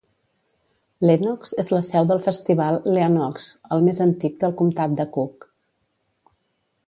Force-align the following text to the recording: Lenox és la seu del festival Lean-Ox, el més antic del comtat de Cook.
Lenox 1.07 1.51
és 1.63 1.67
la 1.73 1.81
seu 1.89 2.07
del 2.11 2.23
festival 2.27 2.79
Lean-Ox, 2.95 3.45
el 3.77 3.85
més 3.89 4.01
antic 4.07 4.41
del 4.45 4.55
comtat 4.63 4.99
de 5.01 5.09
Cook. 5.19 5.47